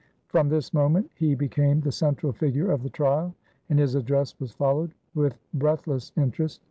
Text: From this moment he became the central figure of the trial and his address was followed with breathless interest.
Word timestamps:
From 0.29 0.49
this 0.49 0.73
moment 0.73 1.11
he 1.15 1.35
became 1.35 1.79
the 1.81 1.91
central 1.91 2.33
figure 2.33 2.71
of 2.71 2.81
the 2.81 2.89
trial 2.89 3.35
and 3.69 3.77
his 3.77 3.93
address 3.93 4.33
was 4.39 4.51
followed 4.51 4.95
with 5.13 5.37
breathless 5.53 6.11
interest. 6.17 6.59